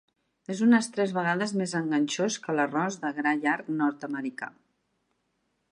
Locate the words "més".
1.61-1.75